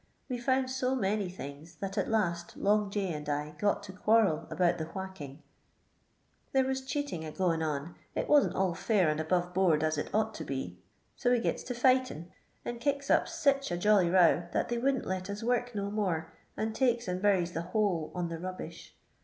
We 0.27 0.39
found 0.39 0.69
io 0.81 0.95
many 0.95 1.29
things, 1.29 1.75
that 1.75 1.95
at 1.95 2.07
last 2.09 2.57
Long 2.57 2.89
J— 2.89 3.13
and 3.13 3.29
I 3.29 3.51
got 3.59 3.83
to 3.83 3.93
quarrel 3.93 4.47
about 4.49 4.79
the 4.79 4.85
*' 4.93 4.95
whacking;" 4.97 5.43
there 6.53 6.65
was 6.65 6.81
cheatin' 6.81 7.23
a 7.23 7.29
goin' 7.31 7.61
on; 7.61 7.93
it 8.15 8.27
wasn't 8.27 8.55
all 8.55 8.75
mir 8.89 9.09
and 9.09 9.19
above 9.19 9.53
board 9.53 9.83
as 9.83 9.99
it 9.99 10.09
ought 10.11 10.33
to 10.33 10.43
be, 10.43 10.79
so 11.15 11.29
we 11.29 11.39
gits 11.39 11.61
to 11.65 11.75
figfatin', 11.75 12.29
and 12.65 12.79
kicks 12.81 13.09
np 13.09 13.27
sich 13.27 13.69
a 13.69 13.77
jolly 13.77 14.09
row, 14.09 14.47
that 14.53 14.69
they 14.69 14.79
wouldn't 14.79 15.05
let 15.05 15.29
ns 15.31 15.43
work 15.43 15.75
no 15.75 15.91
more, 15.91 16.33
and 16.57 16.73
takes 16.73 17.07
and 17.07 17.21
buries 17.21 17.51
the 17.53 17.61
whole 17.61 18.11
on 18.15 18.29
the 18.29 18.37
mbbish. 18.37 18.93